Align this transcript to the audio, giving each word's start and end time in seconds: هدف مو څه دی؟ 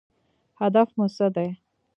هدف 0.61 0.87
مو 0.97 1.05
څه 1.15 1.25
دی؟ 1.35 1.49